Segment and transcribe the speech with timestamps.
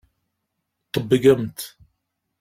[0.93, 1.59] Ṭebbgemt!